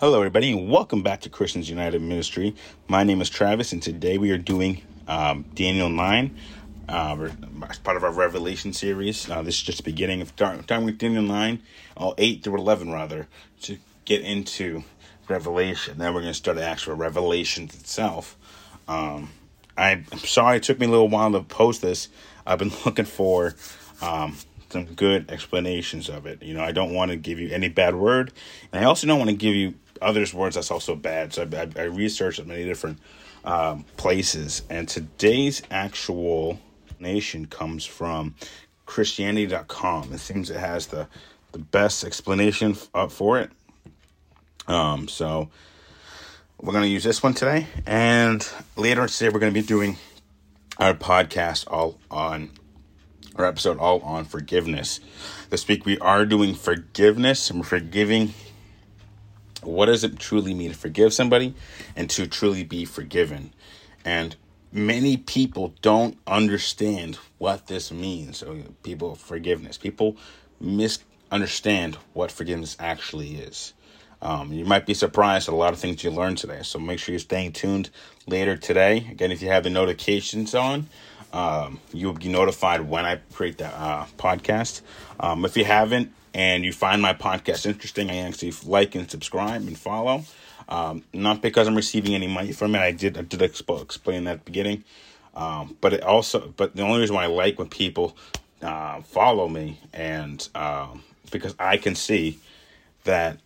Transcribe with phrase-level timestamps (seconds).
[0.00, 2.54] Hello, everybody, and welcome back to Christians United Ministry.
[2.86, 6.36] My name is Travis, and today we are doing um, Daniel 9
[6.88, 7.28] uh,
[7.68, 9.28] as part of our Revelation series.
[9.28, 11.60] Uh, this is just the beginning of time with Daniel 9,
[11.96, 13.26] all 8 through 11, rather,
[13.62, 14.84] to get into
[15.26, 15.98] Revelation.
[15.98, 18.36] Then we're going to start the actual Revelation itself.
[18.86, 19.30] Um,
[19.76, 22.06] I'm sorry it took me a little while to post this.
[22.46, 23.56] I've been looking for
[24.00, 24.36] um,
[24.70, 26.42] some good explanations of it.
[26.42, 28.32] You know, I don't want to give you any bad word,
[28.72, 31.32] and I also don't want to give you others' words that's also bad.
[31.34, 32.98] So I, I, I researched many different
[33.44, 36.60] um, places, and today's actual
[37.00, 38.34] nation comes from
[38.86, 40.12] Christianity.com.
[40.12, 41.08] It seems it has the
[41.52, 43.50] the best explanation uh, for it.
[44.66, 45.48] Um, so
[46.60, 49.96] we're to use this one today, and later today we're to be doing
[50.78, 52.50] our podcast all on
[53.36, 55.00] our episode all on forgiveness.
[55.50, 58.34] This week we are doing forgiveness and forgiving
[59.62, 61.54] what does it truly mean to forgive somebody
[61.96, 63.52] and to truly be forgiven?
[64.04, 64.36] And
[64.72, 68.38] many people don't understand what this means.
[68.38, 69.76] So people forgiveness.
[69.78, 70.16] People
[70.60, 73.72] misunderstand what forgiveness actually is.
[74.20, 76.60] Um, you might be surprised at a lot of things you learned today.
[76.62, 77.90] So make sure you're staying tuned
[78.26, 79.06] later today.
[79.10, 80.88] Again, if you have the notifications on,
[81.32, 84.80] um, you'll be notified when I create that uh, podcast.
[85.20, 89.62] Um, if you haven't, and you find my podcast interesting, I actually like and subscribe
[89.62, 90.22] and follow.
[90.68, 92.78] Um, not because I'm receiving any money from it.
[92.78, 94.84] I did I did expo- explain that at the beginning.
[95.34, 98.16] Um, but it also, but the only reason why I like when people
[98.62, 100.94] uh, follow me and uh,
[101.32, 102.38] because I can see
[103.02, 103.40] that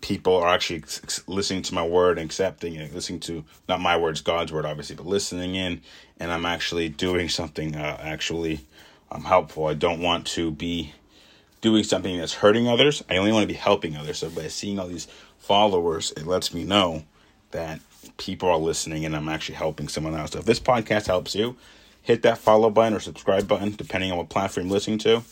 [0.00, 0.84] people are actually
[1.26, 4.94] listening to my word and accepting it, listening to not my words, God's word, obviously,
[4.94, 5.80] but listening in,
[6.20, 8.60] and I'm actually doing something uh, actually
[9.10, 9.66] um, helpful.
[9.66, 10.94] I don't want to be
[11.60, 13.04] doing something that's hurting others.
[13.08, 14.18] I only want to be helping others.
[14.18, 15.08] So by seeing all these
[15.38, 17.04] followers, it lets me know
[17.50, 17.80] that
[18.16, 20.32] people are listening and I'm actually helping someone else.
[20.32, 21.56] So if this podcast helps you,
[22.02, 25.22] hit that follow button or subscribe button, depending on what platform you're listening to.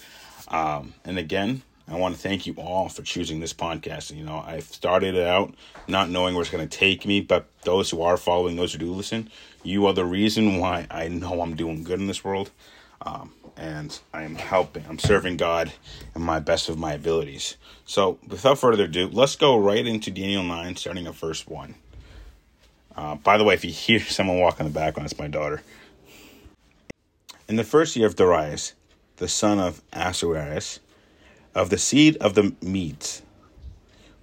[0.49, 4.15] Um, and again, I want to thank you all for choosing this podcast.
[4.15, 5.55] You know, I started it out
[5.87, 8.78] not knowing where it's going to take me, but those who are following, those who
[8.78, 9.31] do listen,
[9.62, 12.50] you are the reason why I know I'm doing good in this world.
[13.00, 15.72] Um, and I am helping, I'm serving God
[16.14, 17.56] in my best of my abilities.
[17.84, 21.74] So, without further ado, let's go right into Daniel 9, starting at verse 1.
[22.96, 25.62] Uh, by the way, if you hear someone walk in the background, it's my daughter.
[27.48, 28.74] In the first year of Darius,
[29.16, 30.78] the son of Ahasuerus,
[31.54, 33.22] of the seed of the Medes,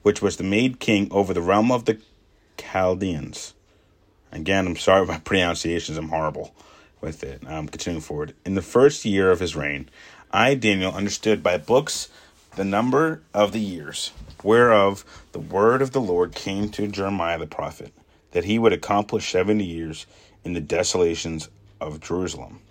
[0.02, 2.00] which was the made king over the realm of the
[2.58, 3.54] Chaldeans.
[4.32, 6.56] Again, I'm sorry my pronunciations, I'm horrible
[7.02, 7.42] with it.
[7.48, 8.34] Um, continuing forward.
[8.46, 9.90] In the first year of his reign,
[10.32, 12.10] I, Daniel, understood by books
[12.56, 14.12] the number of the years,
[14.44, 17.94] whereof the word of the Lord came to Jeremiah the prophet,
[18.32, 20.06] that he would accomplish seventy years
[20.44, 21.50] in the desolations
[21.82, 22.62] of Jerusalem.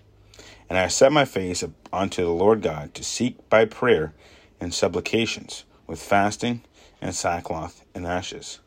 [0.68, 1.62] And I set my face
[1.92, 4.14] unto the Lord God to seek by prayer
[4.60, 6.62] and supplications, with fasting
[7.02, 8.60] and sackcloth and ashes.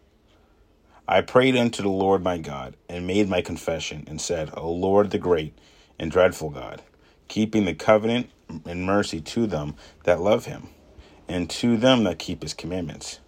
[1.09, 5.12] I prayed unto the Lord my God, and made my confession, and said, O Lord
[5.12, 5.57] the great
[5.97, 6.81] and dreadful God,
[7.29, 8.29] keeping the covenant
[8.66, 10.68] and mercy to them that love him,
[11.28, 13.19] and to them that keep his commandments.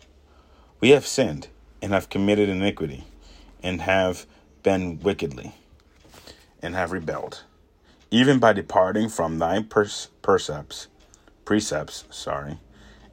[0.82, 1.48] We have sinned,
[1.82, 3.06] and have committed iniquity,
[3.64, 4.26] and have
[4.62, 5.56] been wickedly,
[6.62, 7.44] and have rebelled,
[8.12, 10.88] even by departing from thy precepts,
[11.46, 12.60] precepts, sorry,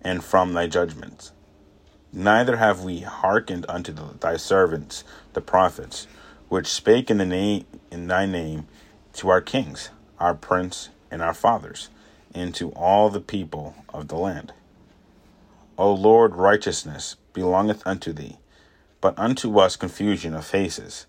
[0.03, 1.31] and from thy judgments.
[2.13, 6.07] Neither have we hearkened unto thy servants the prophets,
[6.49, 8.69] which spake in the name in thy name
[9.15, 11.89] to our kings, our prince, and our fathers,
[12.35, 14.53] and to all the people of the land.
[15.79, 18.39] O Lord, righteousness belongeth unto thee,
[19.01, 21.07] but unto us confusion of faces,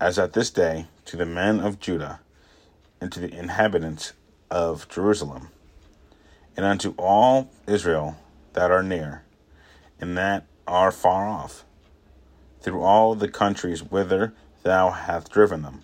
[0.00, 2.20] as at this day to the men of Judah,
[3.00, 4.12] and to the inhabitants
[4.50, 5.50] of Jerusalem,
[6.56, 8.16] and unto all Israel
[8.54, 9.22] that are near
[10.00, 11.64] and that are far off,
[12.60, 14.32] through all the countries whither
[14.62, 15.82] thou hast driven them,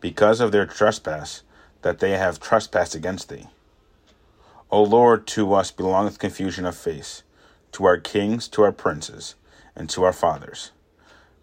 [0.00, 1.42] because of their trespass
[1.82, 3.46] that they have trespassed against thee.
[4.70, 7.22] O Lord, to us belongeth confusion of face,
[7.72, 9.34] to our kings, to our princes,
[9.74, 10.72] and to our fathers,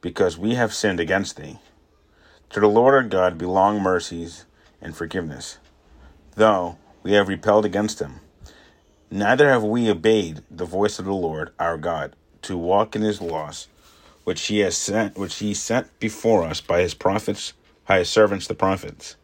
[0.02, 1.60] because we have sinned against thee.
[2.50, 4.46] To the Lord our God belong mercies
[4.82, 5.58] and forgiveness,
[6.36, 8.20] though we have repelled against him.
[9.14, 13.22] Neither have we obeyed the voice of the Lord our God to walk in his
[13.22, 13.68] laws,
[14.24, 17.54] which he has sent which he sent before us by his prophets,
[17.88, 19.16] by his servants the prophets.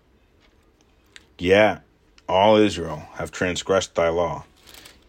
[1.40, 1.80] Yeah,
[2.28, 4.46] all Israel have transgressed thy law,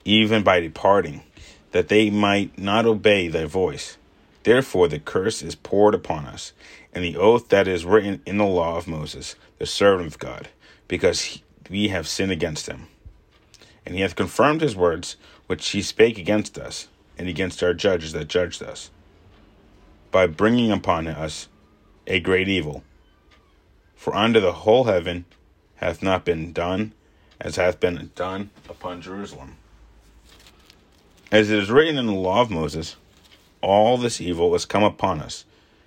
[0.06, 1.24] even by departing
[1.72, 3.98] that they might not obey thy voice.
[4.44, 6.54] Therefore, the curse is poured upon us,
[6.94, 10.48] and the oath that is written in the law of Moses, the servant of God,
[10.88, 12.86] because we have sinned against him.
[13.90, 15.16] And he hath confirmed his words,
[15.48, 16.86] which he spake against us,
[17.18, 18.88] and against our judges that judged us,
[20.12, 21.48] by bringing upon us
[22.06, 22.84] a great evil.
[23.96, 25.24] For unto the whole heaven
[25.78, 26.92] hath not been done
[27.40, 29.56] as hath been done upon Jerusalem.
[31.32, 32.94] As it is written in the law of Moses,
[33.60, 35.44] all this evil is come upon us,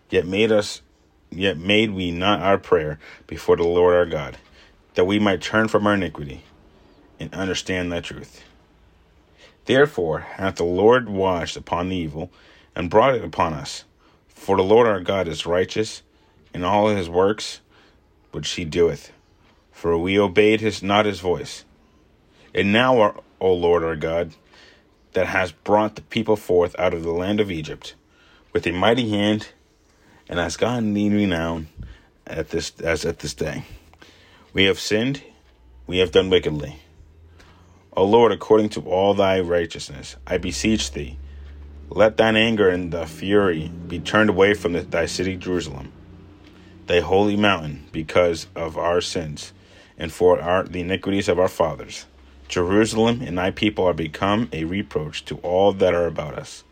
[0.09, 0.81] yet made us
[1.31, 4.39] yet made we not our prayer before the Lord our God,
[4.95, 6.43] that we might turn from our iniquity
[7.23, 8.43] and understand thy truth.
[9.65, 12.31] Therefore hath the Lord watched upon the evil
[12.75, 13.85] and brought it upon us.
[14.27, 16.01] For the Lord our God is righteous
[16.53, 17.61] in all his works
[18.31, 19.11] which he doeth.
[19.71, 21.65] For we obeyed his not his voice.
[22.53, 24.33] And now, O Lord our God,
[25.13, 27.95] that has brought the people forth out of the land of Egypt
[28.51, 29.49] with a mighty hand,
[30.29, 31.67] and has gotten thee renown
[32.25, 33.63] at this as at this day.
[34.53, 35.23] We have sinned,
[35.87, 36.82] we have done wickedly.
[37.95, 41.17] O Lord, according to all thy righteousness, I beseech thee,
[41.89, 45.91] let thine anger and thy fury be turned away from the, thy city Jerusalem,
[46.87, 49.53] thy holy mountain, because of our sins,
[49.95, 52.07] and for our, the iniquities of our fathers.
[52.47, 56.63] Jerusalem and thy people are become a reproach to all that are about us.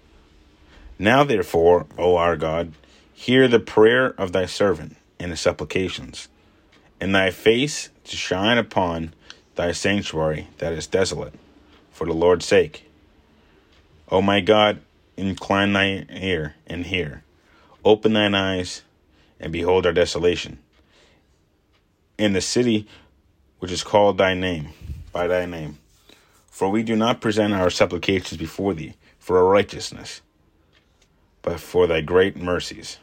[0.97, 2.73] Now, therefore, O our God,
[3.13, 6.29] hear the prayer of thy servant and his supplications,
[6.99, 9.13] and thy face to shine upon
[9.55, 11.33] thy sanctuary that is desolate,
[11.91, 12.89] for the Lord's sake.
[14.09, 14.81] O my God,
[15.17, 17.23] incline thine ear and hear.
[17.83, 18.83] Open thine eyes
[19.39, 20.59] and behold our desolation.
[22.17, 22.87] In the city
[23.59, 24.69] which is called thy name,
[25.11, 25.77] by thy name.
[26.47, 30.21] For we do not present our supplications before thee for our righteousness,
[31.41, 32.97] but for thy great mercies.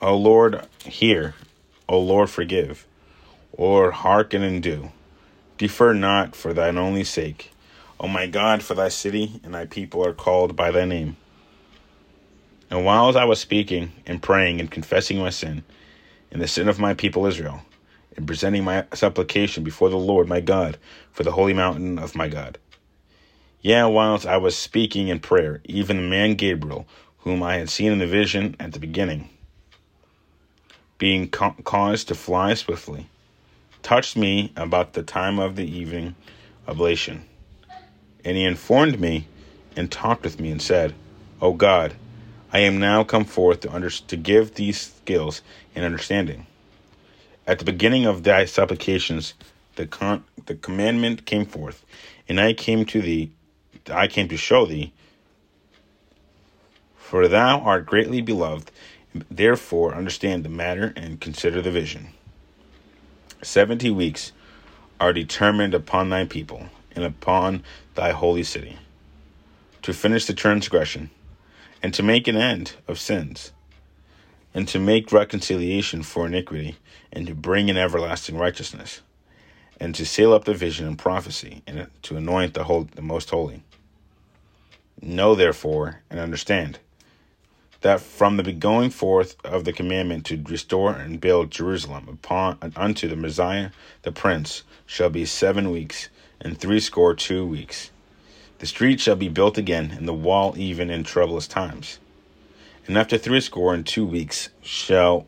[0.00, 1.34] O Lord, hear.
[1.88, 2.86] O Lord, forgive.
[3.52, 4.92] Or hearken and do.
[5.60, 7.52] Defer not for thine only sake.
[8.00, 11.18] O my God, for thy city and thy people are called by thy name.
[12.70, 15.62] And while I was speaking and praying and confessing my sin
[16.30, 17.60] and the sin of my people Israel,
[18.16, 20.78] and presenting my supplication before the Lord my God
[21.12, 22.56] for the holy mountain of my God.
[23.60, 27.92] Yea, whilst I was speaking in prayer, even the man Gabriel, whom I had seen
[27.92, 29.28] in the vision at the beginning,
[30.96, 33.10] being ca- caused to fly swiftly,
[33.82, 36.14] touched me about the time of the evening
[36.66, 37.24] oblation.
[38.24, 39.26] And he informed me
[39.76, 40.94] and talked with me and said,
[41.40, 41.94] O God,
[42.52, 45.42] I am now come forth to, under- to give these skills
[45.74, 46.46] and understanding.
[47.46, 49.34] At the beginning of thy supplications,
[49.76, 51.84] the con- the commandment came forth,
[52.28, 53.30] and I came to thee,
[53.90, 54.92] I came to show thee,
[56.96, 58.70] for thou art greatly beloved,
[59.30, 62.08] therefore understand the matter and consider the vision.
[63.42, 64.32] Seventy weeks
[65.00, 67.64] are determined upon thy people and upon
[67.94, 68.76] thy holy city,
[69.80, 71.10] to finish the transgression,
[71.82, 73.52] and to make an end of sins,
[74.52, 76.76] and to make reconciliation for iniquity,
[77.12, 79.00] and to bring in everlasting righteousness,
[79.78, 83.30] and to seal up the vision and prophecy, and to anoint the, whole, the most
[83.30, 83.62] holy.
[85.00, 86.78] Know therefore and understand
[87.80, 93.08] that from the going forth of the commandment to restore and build Jerusalem upon unto
[93.08, 93.70] the Messiah
[94.02, 96.08] the Prince shall be seven weeks
[96.40, 97.90] and threescore two weeks.
[98.58, 101.98] The street shall be built again, and the wall even in troublous times.
[102.86, 105.26] And after threescore and two weeks shall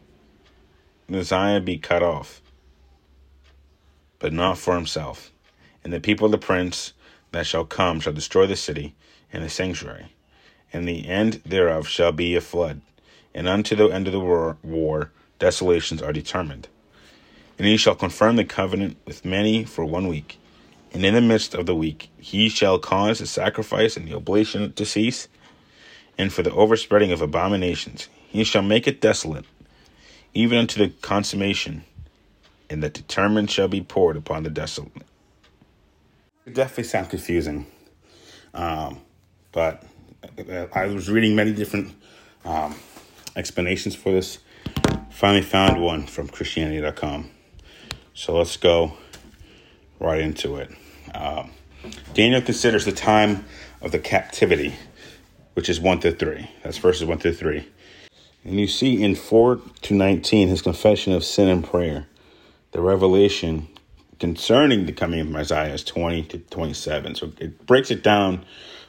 [1.09, 2.43] Messiah be cut off,
[4.19, 5.31] but not for himself.
[5.83, 6.93] And the people of the prince
[7.33, 8.95] that shall come shall destroy the city
[9.33, 10.13] and the sanctuary,
[10.73, 12.81] and the end thereof shall be a flood.
[13.35, 16.69] And unto the end of the war, war desolations are determined.
[17.59, 20.39] And he shall confirm the covenant with many for one week.
[20.93, 24.73] And in the midst of the week he shall cause the sacrifice and the oblation
[24.75, 25.29] to cease,
[26.19, 29.45] and for the overspreading of abominations he shall make it desolate,
[30.35, 31.85] even unto the consummation,
[32.71, 34.93] and the determined shall be poured upon the desolate.
[36.47, 37.67] It definitely sounds confusing,
[38.55, 39.01] um,
[39.53, 39.85] but
[40.75, 41.95] I was reading many different
[42.45, 42.75] um,
[43.37, 44.39] explanations for this.
[45.11, 47.31] Finally, found one from Christianity.com.
[48.15, 48.95] So let's go
[49.99, 50.71] right into it.
[51.15, 51.51] Um,
[52.15, 53.45] Daniel considers the time
[53.81, 54.75] of the captivity,
[55.55, 56.51] which is 1 through 3.
[56.63, 57.69] That's verses 1 through 3.
[58.45, 62.07] And you see in 4 to 19 his confession of sin and prayer.
[62.73, 63.69] The revelation
[64.19, 67.15] concerning the coming of Messiah is 20 to 27.
[67.17, 68.45] So it breaks it down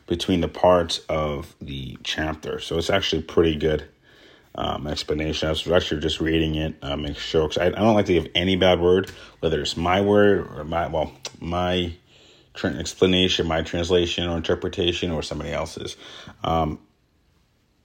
[0.07, 2.59] between the parts of the chapter.
[2.59, 3.85] So it's actually pretty good
[4.55, 5.47] um, explanation.
[5.47, 8.13] I was actually just reading it, uh, make sure because I, I, don't like to
[8.13, 11.93] give any bad word, whether it's my word or my well my
[12.63, 15.97] explanation, my translation or interpretation, or somebody else's.
[16.43, 16.79] Um,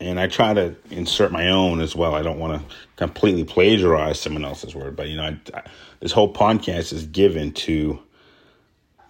[0.01, 2.15] and I try to insert my own as well.
[2.15, 5.63] I don't want to completely plagiarize someone else's word, but you know, I, I,
[6.01, 7.99] this whole podcast is given to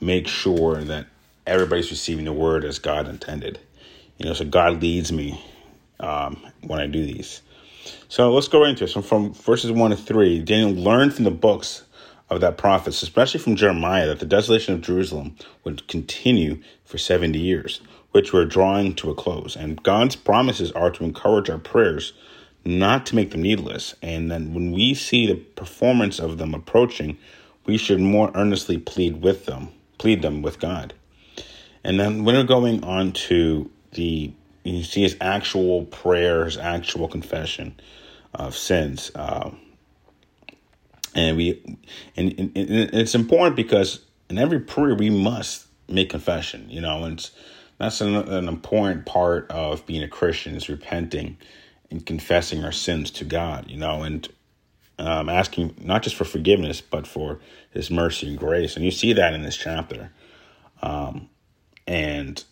[0.00, 1.06] make sure that
[1.48, 3.58] everybody's receiving the word as God intended.
[4.18, 5.40] You know, so God leads me
[6.00, 7.42] um, when I do these.
[8.08, 8.88] So let's go right into it.
[8.88, 11.84] So from verses one to three, Daniel learned from the books
[12.30, 17.38] of that prophets, especially from Jeremiah, that the desolation of Jerusalem would continue for 70
[17.38, 17.80] years,
[18.12, 19.56] which were drawing to a close.
[19.56, 22.12] And God's promises are to encourage our prayers,
[22.64, 23.94] not to make them needless.
[24.02, 27.16] And then when we see the performance of them approaching,
[27.64, 30.94] we should more earnestly plead with them, plead them with God.
[31.84, 34.32] And then when we're going on to the,
[34.64, 37.78] you see his actual prayers, actual confession
[38.34, 39.10] of sins.
[39.14, 39.50] Uh,
[41.14, 41.60] and we
[42.16, 47.04] and, and, and, it's important because in every prayer we must make confession you know
[47.04, 47.30] and
[47.78, 51.36] that's an, an important part of being a christian is repenting
[51.90, 54.28] and confessing our sins to god you know and
[54.98, 59.12] um, asking not just for forgiveness but for his mercy and grace and you see
[59.12, 60.10] that in this chapter
[60.82, 61.28] um,
[61.88, 62.44] and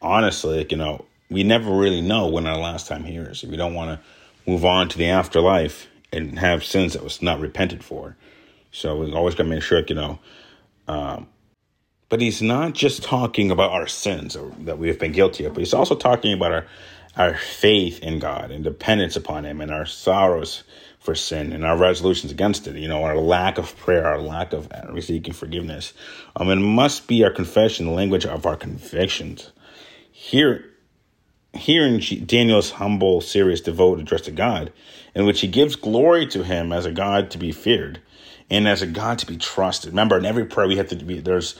[0.00, 3.74] honestly you know we never really know when our last time here is we don't
[3.74, 8.16] want to move on to the afterlife and have sins that was not repented for.
[8.70, 10.18] So we always got to make sure, you know.
[10.86, 11.28] Um,
[12.08, 15.54] but he's not just talking about our sins or, that we have been guilty of,
[15.54, 16.66] but he's also talking about our
[17.14, 20.64] our faith in God and dependence upon Him and our sorrows
[21.02, 22.76] for sin and our resolutions against it.
[22.76, 24.68] You know, our lack of prayer, our lack of
[25.00, 25.92] seeking forgiveness.
[26.36, 29.50] Um, it must be our confession, the language of our convictions.
[30.12, 30.64] Here,
[31.52, 34.72] here in Daniel's humble, serious, devoted address to God,
[35.14, 38.00] in which he gives glory to him as a God to be feared
[38.48, 39.90] and as a God to be trusted.
[39.90, 41.56] Remember, in every prayer we have to be, there's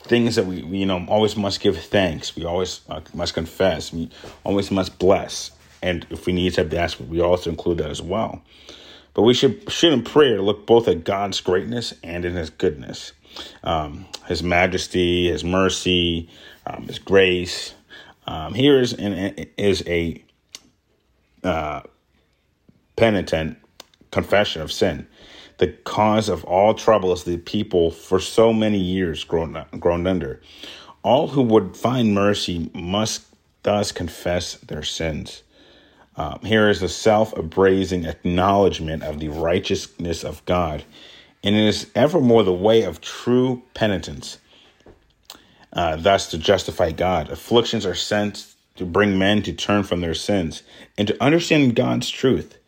[0.00, 2.34] things that we, we you know, always must give thanks.
[2.34, 3.92] We always uh, must confess.
[3.92, 4.10] We
[4.42, 5.52] always must bless.
[5.82, 8.42] And if we need to ask, we also include that as well.
[9.14, 13.12] But we should, should in prayer look both at God's greatness and in his goodness,
[13.62, 16.30] um, his majesty, his mercy,
[16.66, 17.74] um, his grace,
[18.26, 19.14] um, here is an,
[19.58, 20.22] is a
[21.42, 21.80] uh,
[22.96, 23.58] penitent
[24.10, 25.06] confession of sin.
[25.58, 30.40] The cause of all trouble is the people for so many years grown, grown under.
[31.02, 33.26] All who would find mercy must
[33.62, 35.42] thus confess their sins.
[36.16, 40.84] Um, here is the self abrasing acknowledgement of the righteousness of God,
[41.42, 44.38] and it is evermore the way of true penitence
[45.72, 47.30] uh, thus to justify God.
[47.30, 50.62] Afflictions are sent to bring men to turn from their sins
[50.98, 52.58] and to understand God's truth.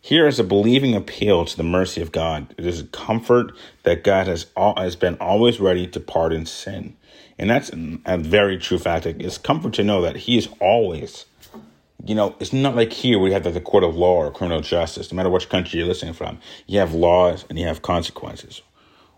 [0.00, 2.54] Here is a believing appeal to the mercy of God.
[2.56, 6.96] It is a comfort that God has all, has been always ready to pardon sin.
[7.38, 7.70] And that's
[8.06, 9.06] a very true fact.
[9.06, 11.26] It's comfort to know that He is always,
[12.04, 15.10] you know, it's not like here we have the, court of law or criminal justice.
[15.10, 18.62] No matter which country you're listening from, you have laws and you have consequences.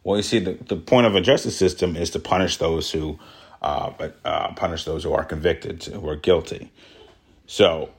[0.02, 3.18] Well, you see, the, the point of a justice system is to punish those who
[3.62, 3.92] uh,
[4.24, 6.72] uh, punish those who are convicted, who are guilty.
[7.46, 7.90] So,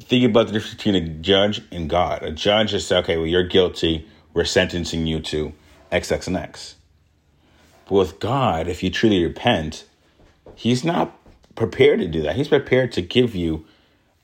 [0.00, 2.24] think about the difference between a judge and God.
[2.24, 4.08] A judge is say, okay, well, you're guilty.
[4.34, 5.52] We're sentencing you to
[5.92, 6.74] X, X, and X.
[7.88, 9.84] But with God, if you truly repent,
[10.56, 11.16] He's not
[11.54, 12.34] prepared to do that.
[12.34, 13.64] He's prepared to give you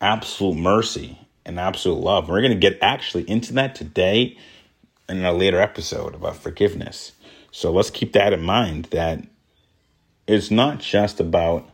[0.02, 2.28] absolute mercy and absolute love.
[2.28, 4.36] We're going to get actually into that today
[5.08, 7.12] in a later episode about forgiveness.
[7.50, 9.22] So let's keep that in mind that
[10.26, 11.68] it's not just about,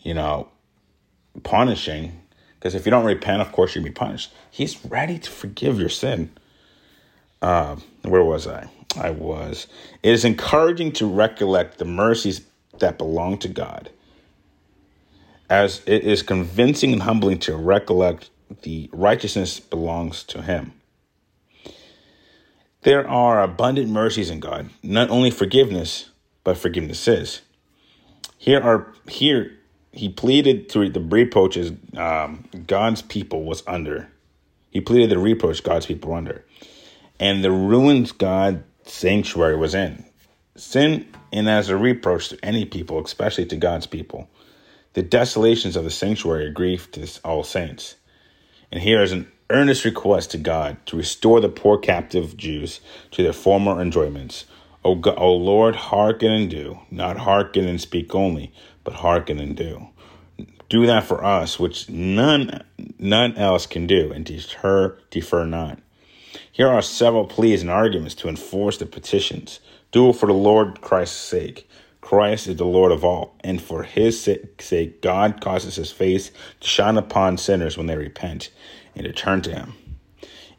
[0.00, 0.48] you know,
[1.42, 2.20] punishing,
[2.54, 4.32] because if you don't repent, of course you'll be punished.
[4.50, 6.30] He's ready to forgive your sin.
[7.42, 8.68] Uh, where was I?
[8.96, 9.66] I was.
[10.02, 12.42] It is encouraging to recollect the mercies
[12.78, 13.90] that belong to God,
[15.48, 18.30] as it is convincing and humbling to recollect
[18.62, 20.72] the righteousness belongs to Him.
[22.82, 26.10] There are abundant mercies in God, not only forgiveness,
[26.44, 27.40] but forgiveness is.
[28.36, 29.52] Here are here
[29.92, 34.08] he pleaded to the reproaches um, God's people was under.
[34.70, 36.44] He pleaded the reproach God's people were under,
[37.20, 40.04] and the ruins God's sanctuary was in.
[40.56, 44.28] Sin and as a reproach to any people, especially to God's people.
[44.94, 47.96] The desolations of the sanctuary are grief to all saints.
[48.70, 53.22] And here is an earnest request to God to restore the poor captive Jews to
[53.22, 54.44] their former enjoyments.
[54.84, 58.52] O, God, o Lord, hearken and do, not hearken and speak only,
[58.84, 59.88] but hearken and do.
[60.68, 62.62] Do that for us, which none
[62.98, 65.78] none else can do, and deter defer not.
[66.52, 69.60] Here are several pleas and arguments to enforce the petitions.
[69.92, 71.68] Do it for the Lord Christ's sake.
[72.04, 76.30] Christ is the Lord of all, and for his sake, God causes his face
[76.60, 78.50] to shine upon sinners when they repent
[78.94, 79.72] and to turn to him.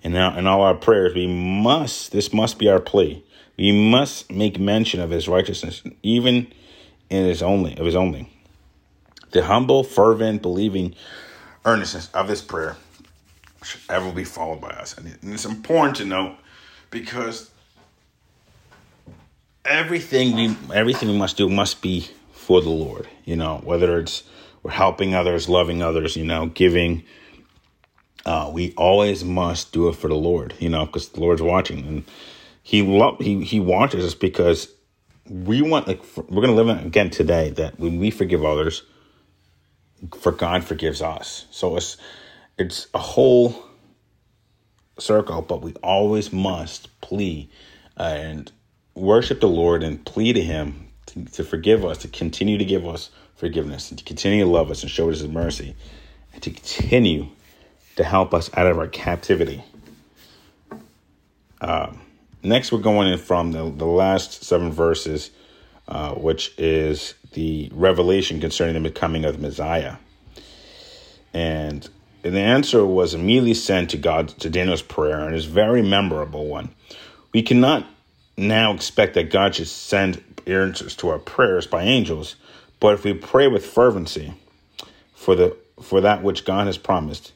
[0.03, 3.23] And now, in all our prayers, we must, this must be our plea.
[3.57, 6.51] We must make mention of his righteousness, even
[7.11, 8.27] in his only, of his only.
[9.29, 10.95] The humble, fervent, believing
[11.63, 12.75] earnestness of this prayer
[13.63, 14.97] should ever be followed by us.
[14.97, 16.37] And it's important to note
[16.89, 17.51] because
[19.65, 23.07] everything we everything we must do must be for the Lord.
[23.25, 24.23] You know, whether it's
[24.63, 27.03] we're helping others, loving others, you know, giving.
[28.25, 31.85] Uh, we always must do it for the Lord, you know, because the Lord's watching,
[31.85, 32.03] and
[32.63, 34.69] He love He He watches us because
[35.29, 38.83] we want like we're gonna live in again today that when we forgive others,
[40.19, 41.45] for God forgives us.
[41.51, 41.97] So it's
[42.57, 43.63] it's a whole
[44.97, 47.49] circle, but we always must plea
[47.97, 48.51] and
[48.95, 52.87] worship the Lord and plead to Him to, to, forgive us, to continue to give
[52.87, 55.75] us forgiveness, and to continue to love us and show us His mercy,
[56.33, 57.27] and to continue
[57.97, 59.63] to help us out of our captivity.
[61.61, 61.91] Uh,
[62.41, 65.31] next, we're going in from the, the last seven verses,
[65.87, 69.97] uh, which is the revelation concerning the coming of the Messiah.
[71.33, 71.87] And
[72.21, 76.73] the answer was immediately sent to God to Daniel's prayer, and is very memorable one.
[77.33, 77.85] We cannot
[78.37, 82.35] now expect that God should send answers to our prayers by angels,
[82.79, 84.33] but if we pray with fervency
[85.13, 87.33] for the for that which God has promised,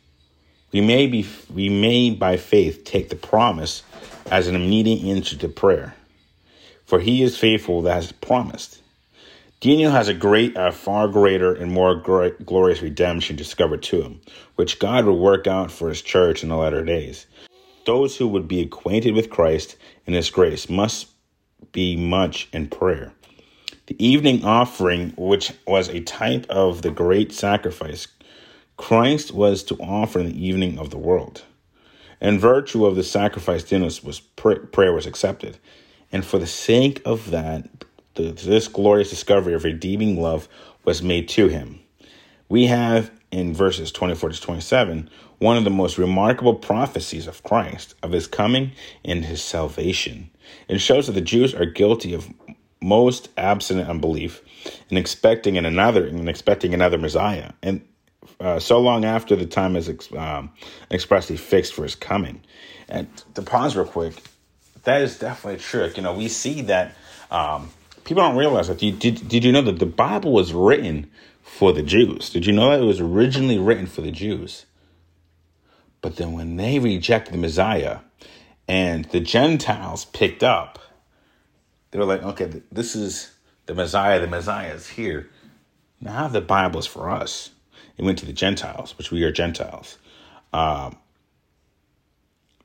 [0.72, 3.84] we may be we may by faith take the promise
[4.30, 5.96] as an immediate answer to prayer.
[6.86, 8.82] For he is faithful that has promised.
[9.62, 14.22] Daniel has a great, a far greater and more glorious redemption discovered to him,
[14.56, 17.26] which God will work out for his church in the latter days.
[17.86, 19.76] Those who would be acquainted with Christ
[20.06, 21.08] and his grace must
[21.72, 23.14] be much in prayer.
[23.88, 28.08] The evening offering, which was a type of the great sacrifice
[28.78, 31.44] Christ was to offer in the evening of the world.
[32.22, 35.58] In virtue of the sacrifice dinners was prayer was accepted.
[36.14, 37.68] And for the sake of that,
[38.16, 40.48] this glorious discovery of redeeming love
[40.86, 41.82] was made to him.
[42.48, 47.96] We have in verses 24 to 27 one of the most remarkable prophecies of Christ,
[48.04, 48.72] of his coming
[49.04, 50.30] and his salvation.
[50.68, 52.30] It shows that the Jews are guilty of
[52.82, 54.42] most abstinent unbelief
[54.90, 57.82] and expecting in another and expecting another Messiah, and
[58.40, 60.52] uh, so long after the time is ex- um,
[60.92, 62.42] expressly fixed for his coming.
[62.88, 64.22] And to pause real quick,
[64.84, 65.98] that is definitely a trick.
[65.98, 66.96] You know, we see that
[67.32, 67.70] um,
[68.06, 68.78] people don't realize that.
[68.78, 71.10] Did, did, did you know that the Bible was written
[71.50, 72.30] for the Jews?
[72.30, 74.66] Did you know that it was originally written for the Jews?
[76.00, 78.00] But then when they rejected the Messiah
[78.68, 80.80] and the Gentiles picked up,
[81.92, 83.34] they were like, okay, this is
[83.66, 84.22] the Messiah.
[84.22, 85.30] The Messiah is here.
[86.00, 87.50] Now the Bible is for us.
[87.98, 89.98] It went to the Gentiles, which we are Gentiles.
[90.54, 90.98] Um,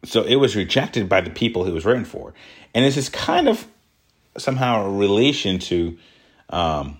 [0.04, 2.34] so it was rejected by the people it was written for.
[2.74, 3.66] And this is kind of
[4.36, 5.98] somehow a relation to,
[6.50, 6.98] um,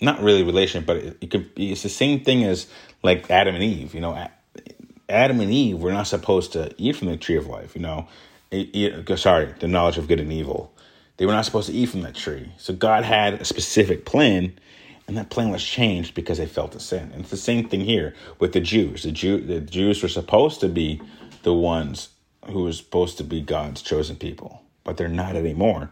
[0.00, 2.66] not really relation, but it, it could be, it's the same thing as
[3.02, 3.94] like Adam and Eve.
[3.94, 4.28] You know,
[5.08, 8.08] Adam and Eve were not supposed to eat from the tree of life, you know.
[8.52, 10.72] Eat, sorry, the knowledge of good and evil.
[11.16, 12.52] They were not supposed to eat from that tree.
[12.58, 14.52] So God had a specific plan,
[15.08, 17.10] and that plan was changed because they felt the sin.
[17.12, 19.02] And it's the same thing here with the Jews.
[19.02, 21.00] The Jew, the Jews were supposed to be
[21.42, 22.10] the ones
[22.46, 25.90] who were supposed to be God's chosen people, but they're not anymore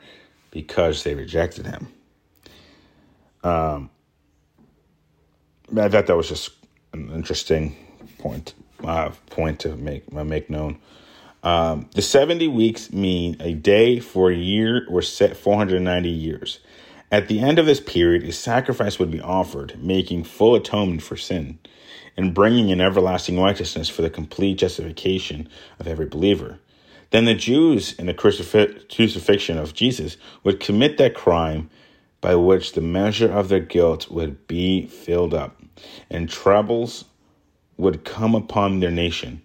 [0.51, 1.89] because they rejected Him.
[3.43, 3.91] Um,
[5.71, 6.51] I thought that was just
[6.93, 7.77] an interesting
[8.19, 10.79] point uh, point to make uh, make known.
[11.43, 16.61] Um, the 70 weeks mean a day for a year or set 490 years.
[17.13, 21.17] At the end of this period, a sacrifice would be offered, making full atonement for
[21.17, 21.59] sin
[22.17, 25.49] and bringing in everlasting righteousness for the complete justification
[25.79, 26.59] of every believer.
[27.11, 31.71] Then the Jews in the crucifixion of Jesus would commit that crime
[32.25, 35.61] by which the measure of their guilt would be filled up,
[36.09, 37.05] and troubles
[37.77, 39.43] would come upon their nation.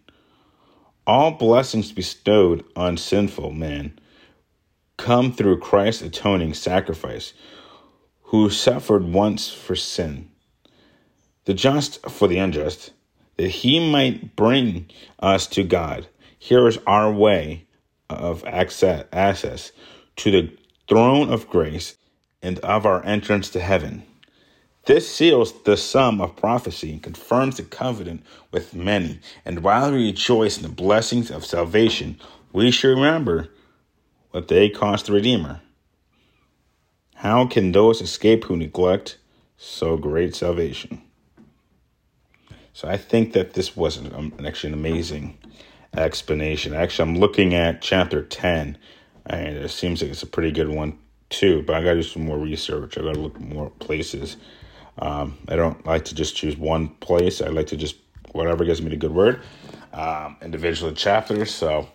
[1.06, 4.00] All blessings bestowed on sinful men
[4.96, 7.34] come through Christ's atoning sacrifice,
[8.22, 10.32] who suffered once for sin,
[11.44, 12.94] the just for the unjust,
[13.36, 14.90] that he might bring
[15.20, 16.08] us to God.
[16.38, 17.68] Here is our way
[18.10, 19.74] of access,
[20.16, 21.98] to the throne of grace
[22.42, 24.04] and of our entrance to heaven
[24.86, 29.22] This seals the sum of prophecy and confirms the covenant with many.
[29.46, 32.20] And while we rejoice in the blessings of salvation,
[32.54, 33.50] we should remember
[34.32, 35.62] what they cost the Redeemer.
[37.16, 39.18] How can those escape who neglect
[39.58, 41.02] so great salvation?
[42.74, 45.38] So I think that this was an, um, actually an amazing
[45.98, 46.74] explanation.
[46.74, 48.78] Actually, I'm looking at chapter 10,
[49.28, 52.04] and it seems like it's a pretty good one too, but I got to do
[52.04, 52.98] some more research.
[52.98, 54.38] I got to look more places.
[55.00, 57.42] Um, I don't like to just choose one place.
[57.42, 57.96] I like to just
[58.32, 59.42] whatever gives me the good word,
[59.94, 61.54] um, individual chapters.
[61.54, 61.88] So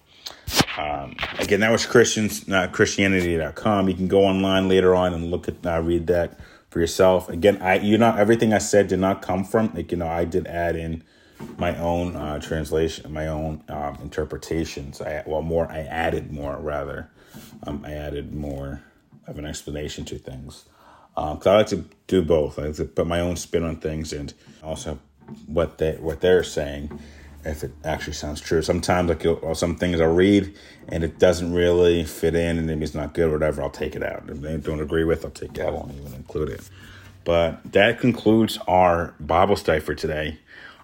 [0.77, 3.89] um, again, that was Christians, not Christianity.com.
[3.89, 6.39] You can go online later on and look at, uh, read that
[6.71, 7.29] for yourself.
[7.29, 10.25] Again, I, you know, everything I said did not come from, like, you know, I
[10.25, 11.05] did add in
[11.59, 15.01] my own uh, translation, my own um, interpretations.
[15.01, 17.11] I, well, more, I added more rather.
[17.67, 18.83] Um, I added more
[19.27, 20.65] of an explanation to things.
[21.15, 22.59] Because um, I like to do both.
[22.59, 24.99] I like to put my own spin on things and also
[25.47, 26.99] what they what they're saying
[27.45, 28.63] if it actually sounds true.
[28.63, 30.55] Sometimes like or some things I'll read
[30.89, 33.95] and it doesn't really fit in and maybe it's not good or whatever, I'll take
[33.95, 34.25] it out.
[34.29, 35.67] If they don't agree with, I'll take it.
[35.67, 36.69] I won't even include it.
[37.25, 40.39] But that concludes our Bible study for today.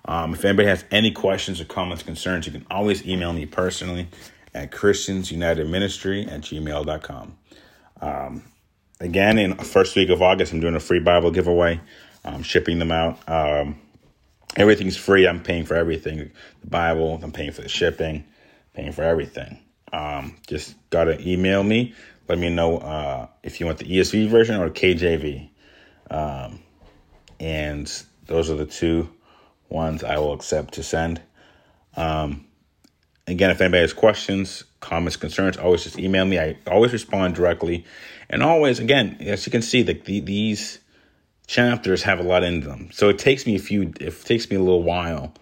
[0.07, 4.09] Um, if anybody has any questions or comments, concerns, you can always email me personally
[4.55, 7.37] at Christians United Ministry at gmail.com.
[8.01, 8.43] Um,
[9.01, 11.81] again, in first week of August, I'm doing a free Bible giveaway.
[12.25, 13.19] I'm shipping them out.
[13.29, 13.81] Um,
[14.57, 15.27] everything's free.
[15.27, 16.31] I'm paying for everything.
[16.61, 18.25] The Bible, I'm paying for the shipping,
[18.75, 19.59] paying for everything.
[19.93, 21.95] Um, just gotta email me.
[22.29, 25.49] Let me know uh, if you want the ESV version or KJV.
[26.11, 26.61] Um,
[27.41, 27.91] and
[28.27, 29.09] those are the two
[29.69, 31.21] ones I will accept to send.
[31.97, 32.47] Um,
[33.31, 36.39] again, if anybody has questions, comments, concerns, always just email me.
[36.39, 37.85] I always respond directly.
[38.29, 40.79] And always, again, as you can see, the, the, these
[41.47, 42.91] chapters have a lot in them.
[42.93, 45.35] So it takes me a few, it takes me a little while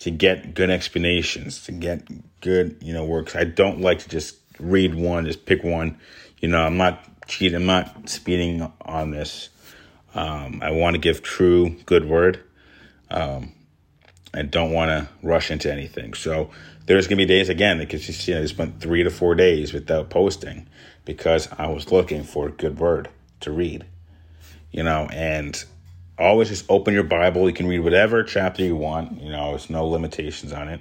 [0.00, 2.02] to get good explanations, to get
[2.40, 3.36] good, you know, works.
[3.36, 5.98] I don't like to just read one, just pick one.
[6.40, 9.50] You know, I'm not cheating, I'm not speeding on this.
[10.14, 12.40] Um, I want to give true, good word.
[13.10, 13.52] Um,
[14.32, 16.14] I don't want to rush into anything.
[16.14, 16.50] So
[16.86, 19.34] there's going to be days again because you see, I just went three to four
[19.34, 20.68] days without posting
[21.04, 23.08] because I was looking for a good word
[23.40, 23.84] to read
[24.76, 25.64] you know, and
[26.18, 27.48] always just open your Bible.
[27.48, 30.80] You can read whatever chapter you want, you know, there's no limitations on it.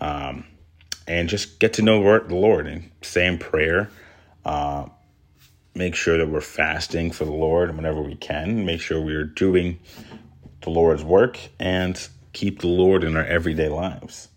[0.00, 0.44] Um,
[1.06, 3.90] and just get to know the Lord and say in prayer.
[4.44, 4.86] Uh,
[5.74, 8.66] make sure that we're fasting for the Lord whenever we can.
[8.66, 9.80] Make sure we're doing
[10.60, 14.28] the Lord's work and keep the Lord in our everyday lives.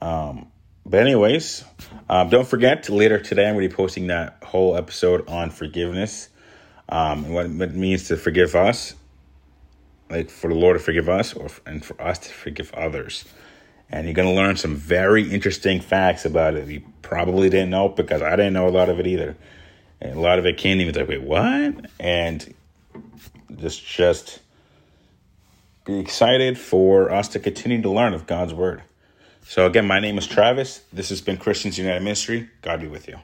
[0.00, 0.50] Um,
[0.86, 1.64] but anyways,
[2.08, 6.28] um, don't forget later today I'm going to be posting that whole episode on forgiveness
[6.88, 8.94] um, and what it means to forgive us,
[10.08, 13.24] like for the Lord to forgive us, or and for us to forgive others.
[13.90, 16.68] And you're going to learn some very interesting facts about it.
[16.68, 19.36] You probably didn't know because I didn't know a lot of it either.
[20.00, 21.86] And a lot of it can't even like, wait, what?
[21.98, 22.54] And
[23.56, 24.40] just just
[25.84, 28.82] be excited for us to continue to learn of God's word.
[29.48, 30.82] So again, my name is Travis.
[30.92, 32.50] This has been Christians United Ministry.
[32.60, 33.16] God be with you.